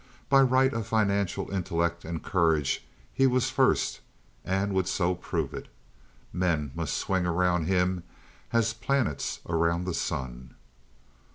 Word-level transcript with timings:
By 0.29 0.41
right 0.41 0.73
of 0.73 0.87
financial 0.87 1.51
intellect 1.51 2.05
and 2.05 2.23
courage 2.23 2.83
he 3.13 3.27
was 3.27 3.51
first, 3.51 3.99
and 4.43 4.73
would 4.73 4.87
so 4.87 5.13
prove 5.13 5.53
it. 5.53 5.67
Men 6.33 6.71
must 6.73 6.97
swing 6.97 7.27
around 7.27 7.67
him 7.67 8.01
as 8.51 8.73
planets 8.73 9.41
around 9.47 9.85
the 9.85 9.93
sun. 9.93 10.55